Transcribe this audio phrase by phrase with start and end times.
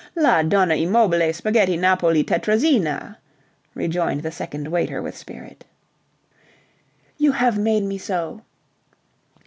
[0.15, 3.17] "La Donna e mobile spaghetti napoli Tettrazina,"
[3.75, 5.63] rejoined the second waiter with spirit."...
[7.19, 8.41] you have made me so..."